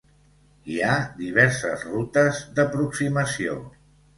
[0.69, 3.63] Hi ha diverses rutes d'aproximació.